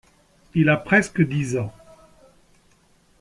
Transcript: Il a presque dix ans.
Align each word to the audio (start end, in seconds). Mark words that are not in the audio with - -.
Il 0.55 0.69
a 0.69 0.77
presque 0.77 1.21
dix 1.21 1.57
ans. 1.57 1.71